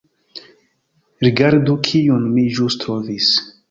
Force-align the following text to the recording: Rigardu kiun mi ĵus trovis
Rigardu 1.27 1.77
kiun 1.89 2.29
mi 2.35 2.51
ĵus 2.59 2.83
trovis 2.85 3.35